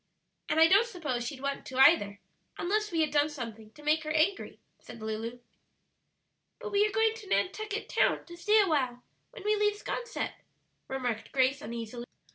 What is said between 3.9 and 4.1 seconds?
her